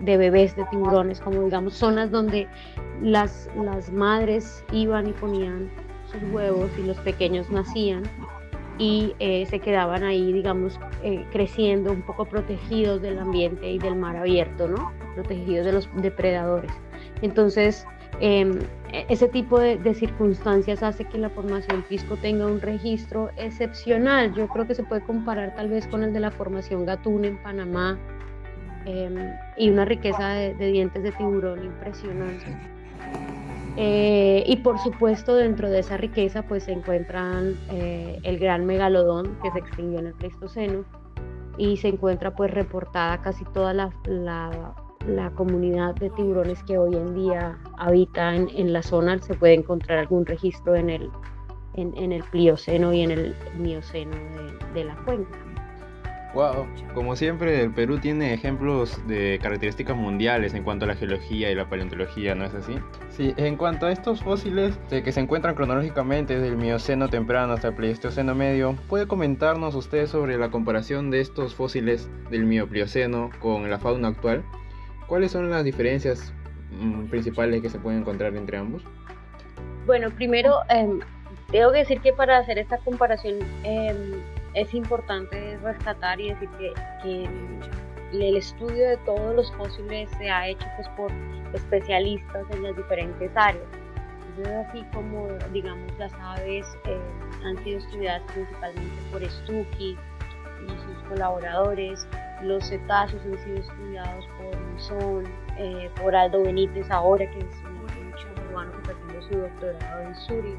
bebés 0.00 0.56
de 0.56 0.64
tiburones, 0.70 1.20
como 1.20 1.42
digamos 1.44 1.74
zonas 1.74 2.10
donde 2.10 2.46
las, 3.02 3.48
las 3.56 3.90
madres 3.92 4.64
iban 4.72 5.06
y 5.08 5.12
ponían 5.12 5.70
sus 6.10 6.22
huevos 6.32 6.70
y 6.78 6.82
los 6.82 6.96
pequeños 6.98 7.50
nacían 7.50 8.02
y 8.78 9.14
eh, 9.18 9.44
se 9.46 9.58
quedaban 9.58 10.04
ahí, 10.04 10.32
digamos, 10.32 10.78
eh, 11.02 11.26
creciendo 11.32 11.90
un 11.90 12.02
poco 12.02 12.24
protegidos 12.24 13.02
del 13.02 13.18
ambiente 13.18 13.68
y 13.70 13.78
del 13.78 13.96
mar 13.96 14.16
abierto, 14.16 14.68
¿no? 14.68 14.92
Protegidos 15.16 15.66
de 15.66 15.72
los 15.72 15.88
depredadores. 15.96 16.70
Entonces, 17.20 17.84
Em, 18.20 18.58
ese 18.92 19.28
tipo 19.28 19.58
de, 19.58 19.94
circunstancias 19.94 20.82
hace 20.82 21.04
que 21.04 21.18
la 21.18 21.28
formación 21.30 21.82
Pisco 21.88 22.16
tenga 22.16 22.46
un 22.46 22.60
registro 22.60 23.30
excepcional. 23.36 24.34
Yo 24.34 24.48
creo 24.48 24.66
que 24.66 24.74
se 24.74 24.82
puede 24.82 25.02
comparar 25.02 25.54
tal 25.54 25.68
vez 25.68 25.86
con 25.86 26.02
el 26.02 26.12
de 26.12 26.20
la 26.20 26.30
formación 26.30 26.86
Gatún 26.86 27.24
en 27.24 27.36
Panamá 27.42 27.98
em, 28.86 29.14
y 29.56 29.70
una 29.70 29.84
riqueza 29.84 30.28
de, 30.30 30.54
dientes 30.54 31.02
de 31.02 31.12
tiburón 31.12 31.64
impresionante. 31.64 32.46
Eh, 33.76 34.42
y 34.46 34.56
por 34.56 34.78
supuesto 34.78 35.36
dentro 35.36 35.70
de 35.70 35.80
esa 35.80 35.96
riqueza 35.96 36.42
pues 36.42 36.64
se 36.64 36.72
encuentran 36.72 37.54
eh, 37.70 38.18
el 38.24 38.38
gran 38.38 38.66
megalodón 38.66 39.38
que 39.40 39.52
se 39.52 39.60
extinguió 39.60 40.00
en 40.00 40.08
el 40.08 40.14
Pleistoceno 40.14 40.84
y 41.58 41.76
se 41.76 41.88
encuentra 41.88 42.34
pues 42.34 42.50
reportada 42.50 43.22
casi 43.22 43.44
toda 43.44 43.72
la 43.74 43.90
la 44.04 44.74
comunidad 45.38 45.94
de 45.94 46.10
tiburones 46.10 46.62
que 46.64 46.78
hoy 46.78 46.96
en 46.96 47.14
día 47.14 47.56
habita 47.78 48.34
en, 48.34 48.72
la 48.72 48.82
zona, 48.82 49.18
se 49.20 49.34
puede 49.34 49.54
encontrar 49.54 49.98
algún 49.98 50.26
registro 50.26 50.74
en 50.74 50.90
el, 50.90 51.10
en, 51.74 52.12
el 52.12 52.24
Plioceno 52.24 52.92
y 52.92 53.02
en 53.02 53.12
el 53.12 53.36
Mioceno 53.56 54.16
de 54.74 54.84
la 54.84 54.96
cuenca. 55.04 55.38
Wow, 56.34 56.66
como 56.92 57.16
siempre 57.16 57.62
el 57.62 57.72
Perú 57.72 57.98
tiene 57.98 58.34
ejemplos 58.34 59.00
de 59.06 59.38
características 59.40 59.96
mundiales 59.96 60.52
en 60.52 60.62
cuanto 60.62 60.84
a 60.84 60.88
la 60.88 60.94
geología 60.94 61.50
y 61.50 61.54
la 61.54 61.70
paleontología, 61.70 62.34
¿no 62.34 62.44
es 62.44 62.54
así? 62.54 62.74
Sí, 63.08 63.32
en 63.38 63.56
cuanto 63.56 63.86
a 63.86 63.92
estos 63.92 64.22
fósiles 64.22 64.78
que 64.90 65.10
se 65.10 65.20
encuentran 65.20 65.54
cronológicamente 65.54 66.34
desde 66.34 66.48
el 66.48 66.56
Mioceno 66.56 67.08
temprano 67.08 67.54
hasta 67.54 67.68
el 67.68 67.74
Pleistoceno 67.74 68.34
medio, 68.34 68.76
¿puede 68.88 69.06
comentarnos 69.06 69.74
usted 69.74 70.06
sobre 70.06 70.36
la 70.36 70.50
comparación 70.50 71.10
de 71.10 71.20
estos 71.20 71.54
fósiles 71.54 72.10
del 72.30 72.44
Mioplioceno 72.44 73.30
con 73.40 73.70
la 73.70 73.78
fauna 73.78 74.08
actual? 74.08 74.44
¿Cuáles 75.08 75.32
son 75.32 75.48
las 75.50 75.64
diferencias 75.64 76.32
mm, 76.70 77.06
principales 77.06 77.62
que 77.62 77.70
se 77.70 77.78
pueden 77.78 78.00
encontrar 78.00 78.36
entre 78.36 78.58
ambos? 78.58 78.84
Bueno, 79.86 80.10
primero 80.10 80.60
eh, 80.68 80.98
tengo 81.50 81.72
que 81.72 81.78
decir 81.78 82.00
que 82.02 82.12
para 82.12 82.38
hacer 82.38 82.58
esta 82.58 82.76
comparación 82.78 83.38
em, 83.64 84.20
es 84.52 84.74
importante 84.74 85.56
rescatar 85.62 86.20
y 86.20 86.28
decir 86.28 86.48
que, 87.02 87.28
el 88.12 88.38
estudio 88.38 88.88
de 88.88 88.96
todos 88.98 89.36
los 89.36 89.52
fósiles 89.52 90.08
se 90.16 90.30
ha 90.30 90.48
hecho 90.48 90.66
pues, 90.76 90.88
por 90.90 91.12
especialistas 91.54 92.46
en 92.50 92.62
las 92.62 92.74
diferentes 92.74 93.30
áreas. 93.34 93.66
Entonces, 94.28 94.66
así 94.66 94.84
como, 94.94 95.28
digamos, 95.52 95.92
las 95.98 96.12
aves 96.14 96.66
eh, 96.86 96.98
han 97.44 97.62
sido 97.64 97.78
estudiadas 97.78 98.22
principalmente 98.32 98.96
por 99.12 99.22
Stuckey 99.22 99.98
y 100.66 100.70
sus 100.70 101.08
colaboradores, 101.08 102.06
los 102.42 102.68
cetáceos 102.68 103.22
han 103.24 103.38
sido 103.44 103.56
estudiados 103.58 104.24
por 104.38 104.60
Monzón, 104.60 105.24
eh, 105.56 105.90
por 106.00 106.14
Aldo 106.14 106.42
Benítez 106.42 106.90
ahora, 106.90 107.28
que 107.30 107.38
es 107.38 107.44
un, 107.64 107.78
cubano 108.48 108.72
que 108.82 108.92
haciendo 108.92 109.22
su 109.22 109.38
doctorado 109.38 110.02
en 110.02 110.14
Zurich, 110.14 110.58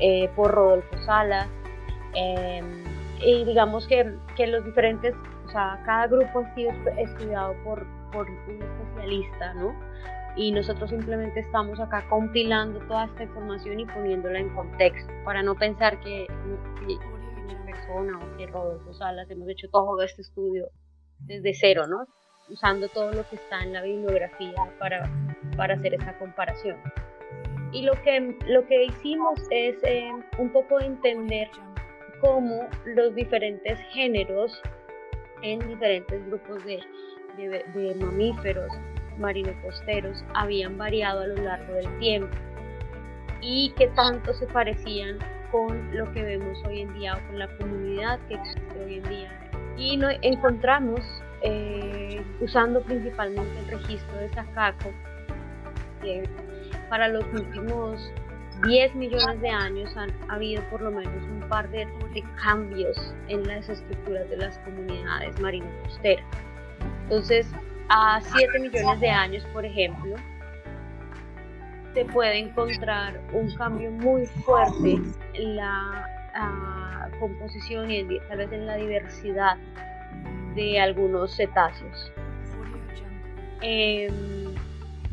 eh, 0.00 0.30
por 0.36 0.50
Rodolfo 0.50 0.96
Salas. 1.04 1.48
Em, 2.14 2.84
y 3.20 3.44
digamos 3.44 3.86
que, 3.86 4.16
que, 4.36 4.46
los 4.46 4.64
diferentes, 4.64 5.14
o 5.46 5.50
sea, 5.50 5.80
cada 5.84 6.06
grupo 6.06 6.40
ha 6.40 6.54
sido 6.54 6.72
estudiado 6.96 7.54
por, 7.64 7.86
por 8.12 8.26
un 8.28 8.62
especialista, 8.62 9.54
¿no? 9.54 9.74
Y 10.36 10.52
nosotros 10.52 10.90
simplemente 10.90 11.40
estamos 11.40 11.78
acá 11.80 12.04
compilando 12.08 12.78
toda 12.86 13.06
esta 13.06 13.24
información 13.24 13.80
y 13.80 13.86
poniéndola 13.86 14.38
en 14.38 14.48
contexto, 14.50 15.12
para 15.24 15.42
no 15.42 15.54
pensar 15.54 15.98
que, 16.00 16.26
que 16.86 16.96
persona 17.90 18.18
o 18.18 18.36
que 18.36 18.46
Rodolfo 18.46 18.92
Salas 18.94 19.30
hemos 19.30 19.48
hecho 19.48 19.68
todo 19.70 20.00
este 20.02 20.22
estudio 20.22 20.68
desde 21.20 21.52
cero, 21.54 21.86
¿no? 21.86 22.06
Usando 22.48 22.88
todo 22.88 23.12
lo 23.12 23.28
que 23.28 23.36
está 23.36 23.62
en 23.62 23.72
la 23.72 23.82
bibliografía 23.82 24.54
para, 24.78 25.08
para 25.56 25.74
hacer 25.74 25.94
esta 25.94 26.18
comparación. 26.18 26.76
Y 27.72 27.82
lo 27.82 27.92
que, 28.02 28.36
lo 28.46 28.66
que 28.66 28.84
hicimos 28.86 29.40
es 29.50 29.76
eh, 29.84 30.10
un 30.38 30.50
poco 30.50 30.80
entender 30.80 31.48
cómo 32.20 32.68
los 32.84 33.14
diferentes 33.14 33.78
géneros 33.92 34.60
en 35.42 35.60
diferentes 35.68 36.26
grupos 36.26 36.64
de, 36.64 36.80
de, 37.36 37.94
mamíferos 37.94 38.72
marinocosteros 39.18 40.24
habían 40.34 40.76
variado 40.76 41.20
a 41.20 41.26
lo 41.26 41.36
largo 41.36 41.74
del 41.74 41.98
tiempo 41.98 42.36
y 43.40 43.72
que 43.76 43.86
tanto 43.88 44.34
se 44.34 44.46
parecían 44.46 45.18
con 45.50 45.96
lo 45.96 46.10
que 46.12 46.22
vemos 46.22 46.62
hoy 46.66 46.80
en 46.82 46.94
día 46.94 47.16
o 47.16 47.26
con 47.28 47.38
la 47.38 47.48
comunidad 47.58 48.18
que 48.28 48.34
existe 48.34 48.84
hoy 48.84 48.94
en 48.98 49.08
día. 49.08 49.50
Y 49.76 49.96
no, 49.96 50.08
encontramos, 50.22 51.00
eh, 51.42 52.22
usando 52.40 52.82
principalmente 52.82 53.58
el 53.60 53.78
registro 53.78 54.16
de 54.18 54.28
Sacaco, 54.32 54.90
que 56.02 56.28
para 56.88 57.08
los 57.08 57.24
últimos 57.32 58.12
10 58.66 58.94
millones 58.94 59.40
de 59.40 59.48
años 59.48 59.96
han 59.96 60.12
habido 60.28 60.62
por 60.64 60.82
lo 60.82 60.90
menos 60.90 61.22
un 61.24 61.40
par 61.48 61.70
de, 61.70 61.86
cambios 62.42 63.14
en 63.28 63.46
las 63.46 63.68
estructuras 63.68 64.28
de 64.28 64.36
las 64.36 64.58
comunidades 64.58 65.38
marino-costeras. 65.40 66.24
Entonces, 67.04 67.46
a 67.88 68.20
7 68.20 68.58
millones 68.58 69.00
de 69.00 69.08
años, 69.08 69.44
por 69.52 69.64
ejemplo, 69.64 70.14
se 71.94 72.04
puede 72.04 72.38
encontrar 72.38 73.20
un 73.32 73.54
cambio 73.56 73.90
muy 73.90 74.26
fuerte 74.26 75.00
en 75.34 75.56
la 75.56 76.06
ah, 76.34 77.08
composición 77.18 77.90
y 77.90 78.04
tal 78.28 78.38
vez 78.38 78.52
en 78.52 78.66
la 78.66 78.76
diversidad 78.76 79.56
de 80.54 80.80
algunos 80.80 81.36
cetáceos. 81.36 82.12
Em, 83.62 84.54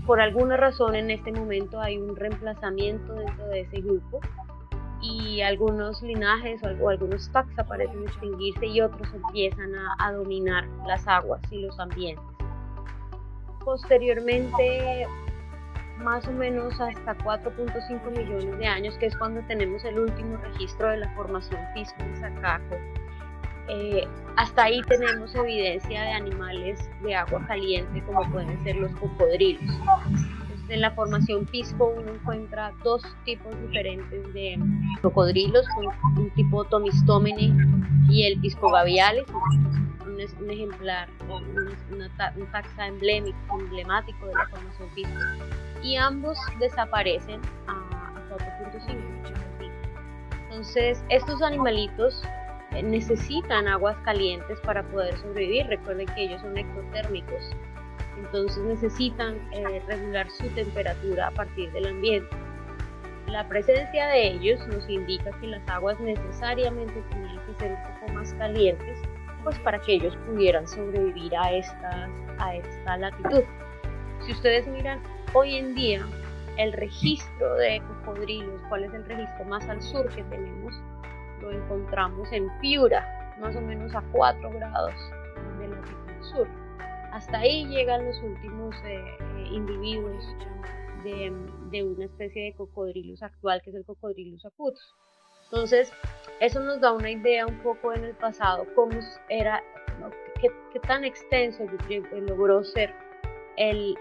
por 0.05 0.22
alguna 0.22 0.55
razón 0.55 0.96
en 0.96 1.12
este 1.12 1.31
momento 1.31 1.81
hay 1.81 1.98
un 1.98 2.15
reemplazamiento 2.15 3.13
dentro 3.13 3.48
de 3.48 3.62
ese 3.62 3.81
grupo 3.81 4.22
y 5.01 5.41
algunos 5.41 6.01
linajes 6.01 6.62
o, 6.63 6.89
algunos 6.89 7.31
taxa 7.31 7.63
parecen 7.63 8.03
extinguirse 8.03 8.65
y 8.65 8.81
otros 8.81 9.07
empiezan 9.13 9.74
a, 10.00 10.12
dominar 10.13 10.65
las 10.88 11.07
aguas 11.07 11.41
y 11.51 11.60
los 11.60 11.77
ambientes. 11.79 12.24
Posteriormente, 13.63 15.05
más 15.99 16.27
o 16.27 16.31
menos 16.31 16.79
hasta 16.79 17.17
4.5 17.17 18.11
millones 18.11 18.57
de 18.57 18.67
años, 18.67 18.97
que 18.97 19.07
es 19.07 19.17
cuando 19.17 19.41
tenemos 19.47 19.83
el 19.85 19.99
último 19.99 20.37
registro 20.37 20.89
de 20.89 20.97
la 20.97 21.09
formación 21.15 21.59
Pisco 21.73 21.95
en 21.99 22.15
eh, 23.69 24.07
hasta 24.37 24.63
ahí 24.63 24.81
tenemos 24.83 25.35
evidencia 25.35 26.01
de 26.01 26.11
animales 26.11 26.89
de 27.01 27.15
agua 27.15 27.45
caliente 27.47 28.01
como 28.05 28.23
pueden 28.31 28.63
ser 28.63 28.77
los 28.77 28.91
cocodrilos. 28.91 29.75
en 30.69 30.81
la 30.81 30.91
formación 30.91 31.45
Pisco 31.45 31.93
uno 31.97 32.13
encuentra 32.13 32.73
dos 32.83 33.01
tipos 33.25 33.53
diferentes 33.61 34.33
de 34.33 34.57
cocodrilos, 35.01 35.65
un, 36.15 36.29
tipo 36.31 36.63
Tomistomene 36.65 37.53
y 38.09 38.23
el 38.23 38.39
Pisco 38.39 38.71
gavialis, 38.71 39.25
un, 39.29 40.43
un 40.43 40.49
ejemplar, 40.49 41.09
un, 41.27 42.51
taxa 42.51 42.87
emblemático 42.87 44.27
de 44.27 44.33
la 44.33 44.47
formación 44.47 44.89
Pisco. 44.95 45.66
Y 45.84 45.96
ambos 45.96 46.38
desaparecen 46.60 47.41
a, 47.67 47.72
a 47.72 48.29
4.5. 48.29 49.17
Entonces, 50.50 51.03
estos 51.10 51.41
animalitos 51.41 52.24
eh, 52.72 52.84
necesitan 52.84 53.67
aguas 53.67 53.98
calientes 54.03 54.60
para 54.62 54.84
poder 54.84 55.17
sobrevivir. 55.17 55.67
Recuerden 55.67 56.07
que 56.07 56.24
ellos 56.24 56.41
son 56.41 56.57
ectotérmicos, 56.57 57.51
entonces 58.17 58.63
necesitan 58.63 59.36
eh, 59.51 59.81
regular 59.88 60.29
su 60.29 60.48
temperatura 60.50 61.27
a 61.27 61.31
partir 61.31 61.72
del 61.72 61.88
ambiente. 61.88 62.36
La 63.27 63.48
presencia 63.48 64.07
de 64.07 64.27
ellos 64.27 64.65
nos 64.67 64.88
indica 64.89 65.31
que 65.39 65.48
las 65.48 65.67
aguas 65.69 66.00
necesariamente 66.00 67.01
tenían 67.10 67.39
que 67.46 67.53
ser 67.55 67.72
un 67.72 68.00
poco 68.00 68.13
más 68.13 68.34
calientes, 68.36 68.98
pues 69.43 69.57
para 69.60 69.79
que 69.79 69.93
ellos 69.93 70.15
pudieran 70.25 70.67
sobrevivir 70.67 71.36
a, 71.36 71.51
estas, 71.51 72.10
a 72.39 72.55
esta 72.55 72.98
latitud. 72.98 73.43
Si 74.25 74.31
ustedes 74.31 74.67
miran 74.67 75.01
hoy 75.38 75.56
en 75.56 75.75
día 75.75 76.03
el 76.58 76.74
registro 76.74 77.53
de 77.56 77.79
cocodrilos, 77.82 78.60
cuál 78.70 78.86
es 78.86 78.94
el 78.94 79.06
registro 79.06 79.46
más 79.46 79.70
al 79.70 79.79
sur 79.84 80.10
que 80.15 80.24
tenemos, 80.24 80.74
lo 81.41 81.51
encontramos 81.51 82.27
en 82.32 82.50
Piura, 82.60 83.36
más 83.39 83.56
o 83.56 83.62
menos 83.62 83.94
a 83.94 84.01
4 84.12 84.50
grados 84.50 84.96
de 85.60 85.67
latitud 85.67 86.24
sur. 86.32 86.48
Hasta 87.12 87.38
ahí 87.38 87.67
llegan 87.67 88.06
los 88.06 88.20
últimos 88.24 88.75
eh, 88.84 89.06
individuos 89.51 90.25
de, 91.03 91.32
de, 91.70 91.84
una 91.84 92.06
especie 92.06 92.46
de 92.46 92.53
cocodrilus 92.53 93.22
actual, 93.22 93.62
que 93.62 93.70
es 93.70 93.75
el 93.75 93.86
cocodrilus 93.86 94.44
acutus. 94.44 94.96
Entonces, 95.51 95.94
eso 96.39 96.60
nos 96.62 96.82
da 96.82 96.91
una 96.94 97.12
idea 97.12 97.46
un 97.46 97.60
poco 97.60 97.94
en 97.94 98.03
el 98.03 98.15
pasado, 98.15 98.65
cómo 98.74 99.00
era, 99.29 99.63
qué, 100.41 100.50
tan 100.88 101.03
extenso 101.03 101.63
logró 102.27 102.63
ser 102.63 102.94
el 103.56 103.96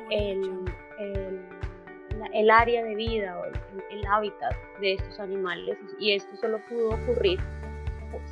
el 2.33 2.50
área 2.50 2.85
de 2.85 2.95
vida 2.95 3.38
o 3.38 3.45
el, 3.45 4.06
hábitat 4.06 4.54
de 4.80 4.95
estos 4.95 5.18
animales 5.18 5.78
y 5.99 6.12
esto 6.12 6.37
solo 6.37 6.61
pudo 6.68 6.90
ocurrir 6.90 7.40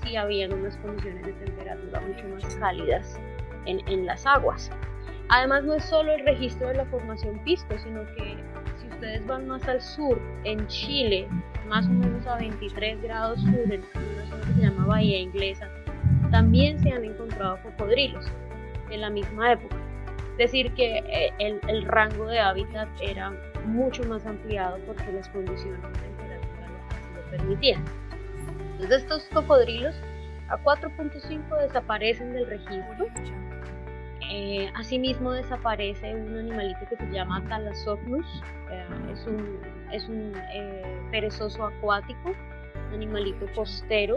si 0.02 0.16
habían 0.16 0.52
unas 0.52 0.76
condiciones 0.78 1.26
de 1.26 1.32
temperatura 1.32 2.00
mucho 2.00 2.28
más 2.28 2.54
cálidas 2.56 3.20
en, 3.66 3.86
en 3.88 4.06
las 4.06 4.24
aguas. 4.26 4.70
Además 5.28 5.64
no 5.64 5.74
es 5.74 5.84
solo 5.84 6.12
el 6.12 6.24
registro 6.24 6.68
de 6.68 6.74
la 6.74 6.84
formación 6.86 7.38
pisco, 7.44 7.76
sino 7.78 8.04
que 8.14 8.36
si 8.80 8.88
ustedes 8.88 9.26
van 9.26 9.48
más 9.48 9.66
al 9.66 9.80
sur, 9.80 10.20
en 10.44 10.66
Chile, 10.68 11.28
más 11.66 11.86
o 11.86 11.90
menos 11.90 12.26
a 12.26 12.36
23 12.36 13.02
grados 13.02 13.40
sur, 13.40 13.72
en 13.72 13.82
una 13.82 14.26
zona 14.30 14.40
que 14.46 14.52
se 14.52 14.60
llama 14.60 14.86
Bahía 14.86 15.18
Inglesa, 15.18 15.68
también 16.30 16.78
se 16.78 16.90
han 16.90 17.04
encontrado 17.04 17.58
cocodrilos 17.62 18.26
en 18.90 19.00
la 19.00 19.10
misma 19.10 19.52
época. 19.52 19.76
Es 20.32 20.38
decir, 20.38 20.72
que 20.74 20.98
eh, 20.98 21.32
el, 21.38 21.60
el 21.68 21.84
rango 21.84 22.26
de 22.26 22.40
hábitat 22.40 22.88
era 23.00 23.32
mucho 23.64 24.04
más 24.04 24.24
ampliado 24.26 24.78
porque 24.86 25.12
las 25.12 25.28
condiciones 25.28 25.80
de 25.82 25.88
temperatura 25.88 26.68
lo 27.14 27.30
permitían. 27.30 27.84
Entonces 28.74 29.02
estos 29.02 29.24
cocodrilos 29.32 29.94
a 30.48 30.58
4.5 30.58 31.60
desaparecen 31.60 32.32
del 32.32 32.46
registro 32.46 33.06
Eh, 34.30 34.70
asimismo 34.74 35.32
desaparece 35.32 36.14
un 36.14 36.36
animalito 36.38 36.80
que 36.88 36.96
se 36.96 37.10
llama 37.12 37.44
Thalassocnus, 37.48 38.26
eh, 38.70 39.12
es 39.12 39.26
un, 39.26 39.60
es 39.92 40.08
un 40.08 40.32
eh, 40.52 41.08
perezoso 41.10 41.66
acuático, 41.66 42.32
un 42.88 42.94
animalito 42.94 43.46
costero 43.54 44.16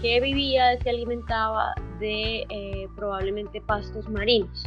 que 0.00 0.20
vivía, 0.20 0.78
se 0.78 0.90
alimentaba 0.90 1.74
de 1.98 2.46
probablemente 2.96 3.60
pastos 3.60 4.08
marinos. 4.08 4.64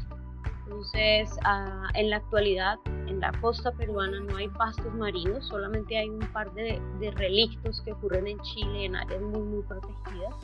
Entonces, 0.66 1.30
ah, 1.44 1.88
en 1.94 2.10
la 2.10 2.18
actualidad, 2.18 2.78
la 3.26 3.32
costa 3.42 3.72
peruana 3.72 4.20
no 4.20 4.38
hay 4.38 4.48
pastos 4.50 4.94
marinos, 4.94 5.48
solamente 5.48 5.98
hay 5.98 6.10
un 6.10 6.20
par 6.32 6.54
de, 6.54 6.80
relictos 7.16 7.82
que 7.82 7.92
ocurren 7.92 8.28
en 8.28 8.40
Chile 8.42 8.86
en 8.86 8.96
áreas 8.96 9.20
muy, 9.20 9.42
muy 9.42 9.64
protegidas, 9.64 10.36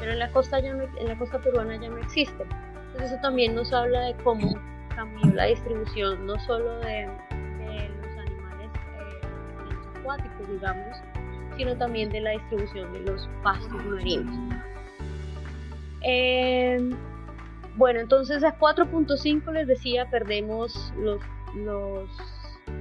pero 0.00 0.10
en 0.10 0.18
la 0.18 0.28
costa, 0.32 0.58
ya 0.58 0.70
en 0.70 1.06
la 1.06 1.16
costa 1.16 1.38
peruana 1.38 1.76
ya 1.76 1.88
no 1.88 1.98
existen. 1.98 2.48
Entonces, 2.86 3.12
eso 3.12 3.20
también 3.22 3.54
nos 3.54 3.72
habla 3.72 4.00
de 4.00 4.16
cómo 4.24 4.52
cambió 4.96 5.32
la 5.32 5.44
distribución, 5.44 6.26
no 6.26 6.36
solo 6.40 6.80
de, 6.80 7.06
los 7.06 8.18
animales 8.18 8.70
eh, 8.98 10.00
acuáticos, 10.00 10.48
digamos, 10.48 10.98
sino 11.56 11.76
también 11.76 12.10
de 12.10 12.20
la 12.20 12.30
distribución 12.30 12.92
de 12.94 13.00
los 13.00 13.28
pastos 13.44 13.84
marinos. 13.84 14.34
Eh, 16.02 16.90
bueno, 17.76 18.00
entonces 18.00 18.42
a 18.42 18.58
4.5 18.58 19.52
les 19.52 19.68
decía, 19.68 20.10
perdemos 20.10 20.92
los, 20.98 21.20
los 21.54 22.08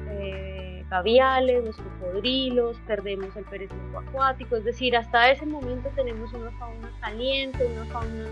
eh, 0.10 0.86
gaviales, 0.90 1.64
los 1.66 1.78
cocodrilos, 1.78 2.78
perdemos 2.88 3.36
el 3.36 3.46
perezoso 3.46 4.00
acuático, 4.00 4.56
es 4.56 4.64
decir, 4.64 4.96
hasta 4.96 5.32
ese 5.32 5.46
momento 5.46 5.90
tenemos 5.96 6.32
una 6.34 6.52
fauna 6.52 6.92
caliente, 7.02 7.66
una 7.66 7.86
fauna 7.86 8.26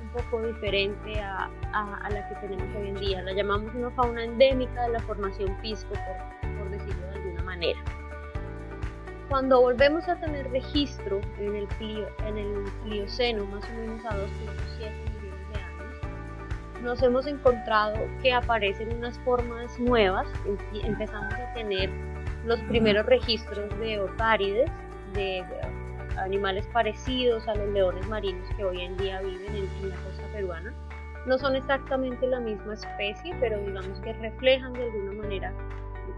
un 0.00 0.08
poco 0.22 0.46
diferente 0.46 1.20
a, 1.20 1.50
la 2.10 2.28
que 2.28 2.34
tenemos 2.46 2.76
hoy 2.76 2.88
en 2.88 2.94
día. 2.96 3.22
La 3.22 3.32
llamamos 3.32 3.74
una 3.74 3.90
fauna 3.90 4.24
endémica 4.24 4.82
de 4.82 4.90
la 4.90 5.00
formación 5.00 5.56
pisco, 5.60 5.92
por, 5.92 6.70
decirlo 6.70 7.06
de 7.08 7.14
alguna 7.14 7.42
manera. 7.42 7.80
Cuando 9.28 9.60
volvemos 9.60 10.08
a 10.08 10.20
tener 10.20 10.48
registro 10.50 11.20
en 11.38 11.56
el, 11.56 11.68
en 12.26 12.38
el 12.38 12.64
Plioceno, 12.84 13.44
más 13.46 13.64
o 13.64 13.74
menos 13.74 14.04
a 14.04 14.16
2.7 14.16 15.13
nos 16.84 17.02
hemos 17.02 17.26
encontrado 17.26 17.96
que 18.22 18.32
aparecen 18.32 18.94
unas 18.96 19.18
formas 19.20 19.78
nuevas, 19.80 20.26
empezamos 20.84 21.32
a 21.32 21.52
tener 21.54 21.90
los 22.44 22.60
primeros 22.64 23.06
registros 23.06 23.76
de 23.80 23.98
otárides, 23.98 24.70
de 25.14 25.42
animales 26.18 26.66
parecidos 26.72 27.48
a 27.48 27.54
los 27.54 27.68
leones 27.70 28.06
marinos 28.06 28.46
que 28.56 28.64
hoy 28.64 28.82
en 28.82 28.96
día 28.98 29.20
viven 29.22 29.56
en, 29.56 29.88
la 29.88 29.96
costa 29.96 30.22
peruana. 30.32 30.72
No 31.26 31.38
son 31.38 31.56
exactamente 31.56 32.26
la 32.26 32.38
misma 32.38 32.74
especie, 32.74 33.34
pero 33.40 33.58
digamos 33.60 33.98
que 34.00 34.12
reflejan 34.12 34.74
de 34.74 34.82
alguna 34.84 35.22
manera 35.22 35.52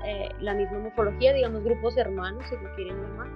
eh, 0.05 0.29
la 0.41 0.53
misma 0.53 0.81
morfología, 0.81 1.33
digamos 1.33 1.63
grupos 1.63 1.97
hermanos, 1.97 2.45
si 2.49 2.57
lo 2.57 2.75
quieren 2.75 3.01
llamar. 3.01 3.29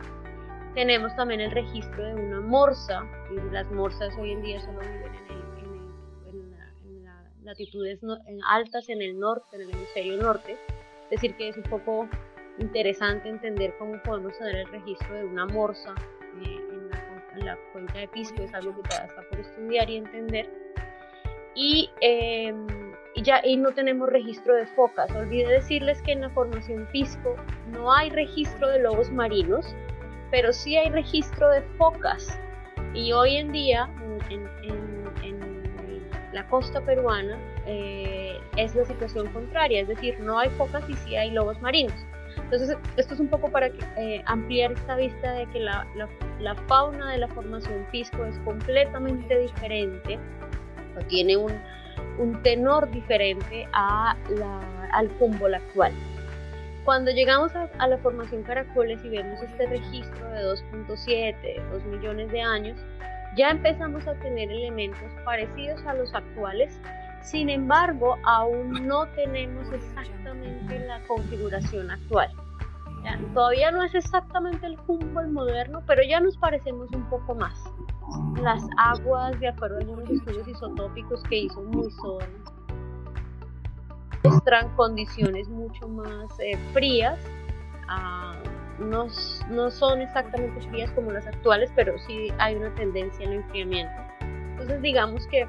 Tenemos 0.75 1.15
también 1.15 1.41
el 1.41 1.53
registro 1.53 2.05
de 2.05 2.15
una 2.15 2.41
morsa, 2.41 3.05
y 3.31 3.53
las 3.53 3.71
morsas 3.71 4.13
hoy 4.19 4.33
en 4.33 4.43
día 4.43 4.61
solo 4.61 4.81
viven 4.81 5.15
en 5.29 5.40
latitudes 7.51 8.01
altas 8.47 8.89
en 8.89 9.03
el 9.03 9.19
norte, 9.19 9.57
en 9.57 9.63
el 9.63 9.71
hemisferio 9.71 10.17
norte. 10.17 10.57
Es 11.05 11.11
decir, 11.11 11.35
que 11.37 11.49
es 11.49 11.57
un 11.57 11.65
poco 11.65 12.09
interesante 12.59 13.29
entender 13.29 13.75
cómo 13.79 14.01
podemos 14.03 14.37
tener 14.39 14.57
el 14.57 14.67
registro 14.69 15.15
de 15.15 15.25
una 15.25 15.47
morsa 15.47 15.95
eh, 16.43 16.61
en, 17.35 17.45
la, 17.45 17.57
cuenca 17.73 17.99
de 17.99 18.09
Pisco, 18.09 18.43
es 18.43 18.53
algo 18.55 18.75
que 18.77 18.83
todavía 18.83 19.09
está 19.09 19.23
por 19.29 19.41
estudiar 19.41 19.89
y 19.89 19.97
entender. 19.97 20.51
Y, 21.55 21.91
em, 22.01 22.67
y, 23.15 23.23
ya 23.23 23.41
y 23.45 23.57
no 23.57 23.73
tenemos 23.73 24.09
registro 24.09 24.55
de 24.55 24.67
focas. 24.67 25.11
Olvidé 25.13 25.49
decirles 25.49 26.03
que 26.03 26.13
en 26.13 26.21
la 26.21 26.31
formación 26.31 26.89
Pisco 26.93 27.37
no 27.73 27.93
hay 27.93 28.11
registro 28.11 28.69
de 28.69 28.81
lobos 28.81 29.11
marinos, 29.11 29.67
pero 30.31 30.53
sí 30.53 30.77
hay 30.77 30.91
registro 30.91 31.49
de 31.49 31.63
focas. 31.79 32.39
Y 32.95 33.13
hoy 33.13 33.37
en 33.37 33.53
día, 33.53 33.89
en, 34.29 34.49
en 34.63 34.80
la 36.33 36.47
costa 36.47 36.81
peruana 36.81 37.39
eh, 37.67 38.39
es 38.57 38.75
la 38.75 38.85
situación 38.85 39.29
contraria, 39.29 39.81
es 39.81 39.89
decir, 39.89 40.19
no 40.21 40.39
hay 40.39 40.49
focas 40.51 40.89
y 40.89 40.95
sí 40.95 41.17
hay 41.17 41.31
lobos 41.31 41.61
marinos. 41.61 41.95
Entonces, 42.37 42.77
esto 42.97 43.15
es 43.15 43.21
un 43.21 43.29
poco 43.29 43.51
para 43.51 43.67
eh, 43.67 44.23
ampliar 44.27 44.73
esta 44.73 44.97
vista 44.97 45.33
de 45.33 45.47
que 45.47 45.61
la, 45.61 45.87
fauna 46.69 47.13
de 47.13 47.19
la 47.19 47.29
formación 47.29 47.87
Pisco 47.91 48.25
es 48.25 48.39
completamente 48.41 49.39
diferente, 49.39 50.19
o 50.97 51.05
tiene 51.07 51.37
un, 51.37 51.53
tenor 52.43 52.91
diferente 52.91 53.67
a 53.73 54.17
al 54.93 55.09
cúmbol 55.13 55.55
actual. 55.55 55.93
Cuando 56.85 57.11
llegamos 57.11 57.55
a, 57.55 57.69
a, 57.79 57.89
la 57.89 57.99
formación 57.99 58.43
Caracoles 58.43 59.03
y 59.05 59.11
vemos 59.11 59.41
este 59.43 59.67
registro 59.67 60.31
de 60.31 60.43
2.7, 60.43 61.71
2 61.71 61.85
millones 61.85 62.31
de 62.33 62.41
años, 62.41 62.77
ya 63.37 63.51
empezamos 63.51 64.07
a 64.07 64.15
tener 64.15 64.51
elementos 64.51 65.11
parecidos 65.25 65.85
a 65.87 65.95
los 65.95 66.13
actuales, 66.15 66.81
sin 67.23 67.49
embargo, 67.51 68.17
aún 68.25 68.87
no 68.87 69.07
tenemos 69.09 69.71
exactamente 69.73 70.79
la 70.87 71.01
configuración 71.07 71.91
actual. 71.91 72.31
todavía 73.35 73.71
no 73.71 73.83
es 73.83 73.95
exactamente 73.95 74.67
el 74.67 74.77
Humboldt 74.87 75.31
moderno, 75.31 75.83
pero 75.87 76.03
ya 76.03 76.21
nos 76.21 76.37
parecemos 76.37 76.91
un 76.93 77.09
poco 77.09 77.35
más. 77.35 77.63
Las 78.43 78.63
aguas, 78.79 79.39
de 79.39 79.49
acuerdo 79.49 79.77
a 79.77 79.81
algunos 79.81 80.11
estudios 80.11 80.49
isotópicos 80.49 81.23
que 81.25 81.39
hizo 81.41 81.63
Muizón, 81.63 82.25
muestran 84.25 84.75
condiciones 84.77 85.49
mucho 85.49 85.89
más 85.89 86.29
eh, 86.41 86.59
frías. 86.73 87.19
a 87.89 88.35
no, 88.81 89.07
no 89.51 89.71
son 89.71 90.01
exactamente 90.01 90.61
frías 90.69 90.91
como 90.93 91.11
las 91.13 91.27
actuales, 91.27 91.71
pero 91.75 91.99
sí 92.07 92.33
hay 92.39 92.57
una 92.57 92.75
tendencia 92.75 93.27
al 93.27 93.35
enfriamiento. 93.35 93.93
Entonces 94.53 94.83
digamos 94.83 95.27
que 95.29 95.47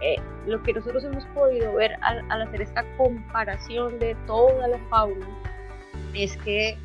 eh, 0.00 0.16
lo 0.46 0.62
que 0.62 0.72
nosotros 0.72 1.04
hemos 1.04 1.24
podido 1.26 1.74
ver 1.74 1.96
al, 2.02 2.42
hacer 2.42 2.62
esta 2.62 2.84
comparación 2.96 3.98
de 3.98 4.14
toda 4.26 4.68
la 4.68 4.78
fauna 4.90 5.26
es 6.12 6.36
que 6.38 6.78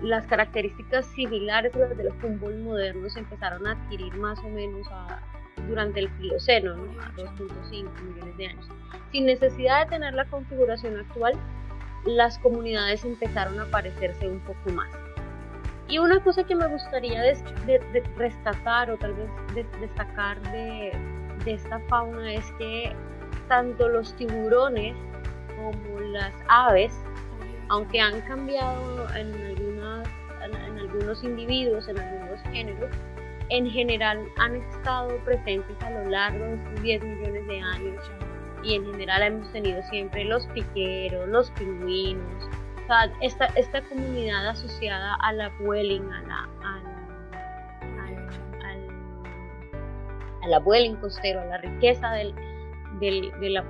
las 0.00 0.26
características 0.26 1.04
similares 1.14 1.74
a 1.74 1.80
las 1.80 1.96
de 1.96 2.04
los 2.04 2.14
Humboldt 2.22 2.60
modernos 2.60 3.14
empezaron 3.14 3.66
a 3.66 3.72
adquirir 3.72 4.14
más 4.14 4.38
o 4.38 4.48
menos 4.48 4.88
durante 5.68 6.00
el 6.00 6.08
Plioceno, 6.08 6.72
a 6.72 7.12
2.5 7.12 8.02
millones 8.02 8.36
de 8.38 8.46
años. 8.46 8.66
Sin 9.12 9.26
necesidad 9.26 9.84
de 9.84 9.90
tener 9.90 10.14
la 10.14 10.24
configuración 10.24 10.98
actual, 10.98 11.34
las 12.04 12.38
comunidades 12.38 13.04
empezaron 13.04 13.58
a 13.60 13.66
parecerse 13.66 14.28
un 14.28 14.40
poco 14.40 14.70
más. 14.70 14.90
Y 15.88 15.98
una 15.98 16.22
cosa 16.22 16.44
que 16.44 16.54
me 16.54 16.68
gustaría 16.68 17.20
destacar 17.22 18.90
o 18.90 18.96
tal 18.96 19.14
vez 19.14 19.66
destacar 19.80 20.40
de, 20.52 20.92
esta 21.46 21.80
fauna 21.88 22.32
es 22.32 22.52
que 22.58 22.94
tanto 23.48 23.88
los 23.88 24.14
tiburones 24.14 24.94
como 25.56 26.00
las 26.00 26.32
aves, 26.48 26.92
aunque 27.68 28.00
han 28.00 28.20
cambiado 28.22 29.08
en, 29.16 29.34
en 29.34 30.78
algunos 30.78 31.24
individuos, 31.24 31.88
en 31.88 31.98
algunos 31.98 32.40
géneros, 32.52 32.90
en 33.48 33.68
general 33.68 34.24
han 34.38 34.56
estado 34.56 35.16
presentes 35.24 35.76
a 35.82 35.90
lo 35.90 36.08
largo 36.08 36.44
de 36.44 36.54
estos 36.54 36.82
10 36.82 37.02
millones 37.02 37.46
de 37.48 37.60
años 37.60 38.10
y 38.62 38.74
en 38.74 38.84
general 38.84 39.22
hemos 39.22 39.52
tenido 39.52 39.82
siempre 39.84 40.24
los 40.24 40.46
piqueros, 40.48 41.28
los 41.28 41.50
pingüinos, 41.52 42.44
o 42.82 42.86
sea, 42.86 43.12
esta, 43.20 43.46
esta 43.56 43.82
comunidad 43.82 44.48
asociada 44.48 45.14
a 45.14 45.32
la 45.32 45.50
a 46.08 46.22
la, 46.22 46.48
a 50.42 50.48
la 50.48 50.58
Vueling 50.58 50.96
costero, 50.96 51.40
a 51.40 51.46
la 51.46 51.58
riqueza 51.58 52.10
del, 52.12 52.34
del, 52.98 53.32
de 53.40 53.50
la 53.50 53.64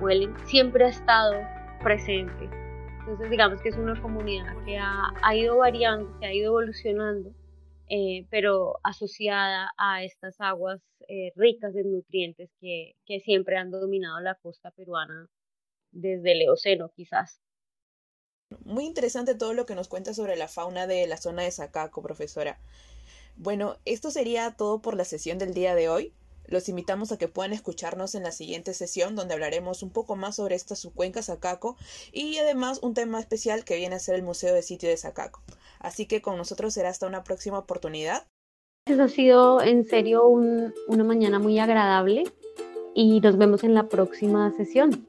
siempre 0.45 0.85
ha 0.85 0.89
estado 0.89 1.35
presente. 1.83 2.49
Entonces 2.99 3.29
digamos 3.29 3.61
que 3.61 3.69
es 3.69 3.77
una 3.77 3.99
comunidad 4.01 4.55
que 4.63 4.77
ha, 4.77 5.11
ha 5.21 5.35
ido 5.35 5.57
variando, 5.57 6.17
que 6.19 6.25
ha 6.27 6.33
ido 6.33 6.47
evolucionando 6.47 7.31
eh, 7.93 8.25
pero 8.29 8.79
asociada 8.83 9.69
a 9.77 10.01
estas 10.01 10.39
aguas 10.39 10.79
eh, 11.09 11.33
ricas 11.35 11.75
en 11.75 11.91
nutrientes 11.91 12.49
que, 12.61 12.95
que, 13.05 13.19
siempre 13.19 13.57
han 13.57 13.69
dominado 13.69 14.21
la 14.21 14.35
costa 14.35 14.71
peruana 14.71 15.27
desde 15.91 16.31
el 16.31 16.43
Eoceno 16.43 16.89
quizás. 16.95 17.41
Muy 18.63 18.85
interesante 18.85 19.35
todo 19.35 19.53
lo 19.53 19.65
que 19.65 19.75
nos 19.75 19.89
cuenta 19.89 20.13
sobre 20.13 20.37
la 20.37 20.47
fauna 20.47 20.87
de 20.87 21.05
la 21.05 21.17
zona 21.17 21.43
de 21.43 21.51
Sacaco, 21.51 22.01
profesora. 22.01 22.61
Bueno, 23.35 23.75
esto 23.83 24.09
sería 24.09 24.51
todo 24.51 24.81
por 24.81 24.95
la 24.95 25.03
sesión 25.03 25.37
del 25.37 25.53
día 25.53 25.75
de 25.75 25.89
hoy. 25.89 26.13
Los 26.45 26.69
invitamos 26.69 27.11
a 27.11 27.17
que 27.17 27.27
puedan 27.27 27.51
escucharnos 27.51 28.15
en 28.15 28.23
la 28.23 28.31
siguiente 28.31 28.73
sesión 28.73 29.17
donde 29.17 29.33
hablaremos 29.33 29.83
un 29.83 29.89
poco 29.89 30.15
más 30.15 30.37
sobre 30.37 30.55
esta 30.55 30.77
subcuenca 30.77 31.21
Sacaco 31.21 31.75
y 32.13 32.37
además 32.37 32.79
un 32.81 32.93
tema 32.93 33.19
especial 33.19 33.65
que 33.65 33.75
viene 33.75 33.95
a 33.95 33.99
ser 33.99 34.15
el 34.15 34.23
Museo 34.23 34.53
de 34.53 34.63
Sitio 34.63 34.87
de 34.87 34.95
Sacaco. 34.95 35.43
Así 35.81 36.05
que 36.05 36.21
con 36.21 36.37
nosotros 36.37 36.73
será 36.73 36.89
hasta 36.89 37.07
una 37.07 37.23
próxima 37.23 37.59
oportunidad. 37.59 38.27
Ha 38.87 39.07
sido 39.07 39.61
en 39.61 39.85
serio 39.85 40.27
una 40.27 41.03
mañana 41.03 41.39
muy 41.39 41.59
agradable. 41.59 42.23
y 42.93 43.21
nos 43.21 43.37
vemos 43.37 43.63
en 43.63 43.73
la 43.73 43.87
próxima 43.87 44.51
sesión. 44.51 45.07